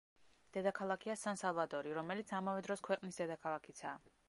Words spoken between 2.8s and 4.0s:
ქვეყნის დედაქალაქიცაა.